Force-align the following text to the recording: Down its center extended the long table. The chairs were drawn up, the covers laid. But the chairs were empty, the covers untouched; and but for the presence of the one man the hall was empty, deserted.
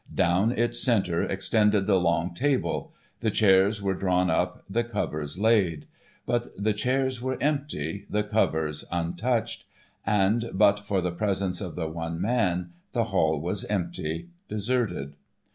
Down 0.15 0.51
its 0.51 0.81
center 0.81 1.21
extended 1.21 1.85
the 1.85 1.99
long 1.99 2.33
table. 2.33 2.91
The 3.19 3.29
chairs 3.29 3.83
were 3.83 3.93
drawn 3.93 4.31
up, 4.31 4.63
the 4.67 4.83
covers 4.83 5.37
laid. 5.37 5.85
But 6.25 6.47
the 6.57 6.73
chairs 6.73 7.21
were 7.21 7.37
empty, 7.39 8.07
the 8.09 8.23
covers 8.23 8.83
untouched; 8.91 9.65
and 10.03 10.49
but 10.55 10.87
for 10.87 11.01
the 11.01 11.11
presence 11.11 11.61
of 11.61 11.75
the 11.75 11.87
one 11.87 12.19
man 12.19 12.71
the 12.93 13.03
hall 13.13 13.39
was 13.39 13.63
empty, 13.65 14.29
deserted. 14.49 15.17